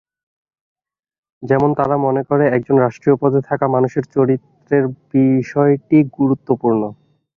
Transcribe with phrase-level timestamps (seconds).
[1.43, 6.81] যেমন তারা মনে করে একজন রাষ্ট্রীয় পদে থাকা মানুষের চরিত্রের বিষয়টি গুরুত্বপূর্ণ।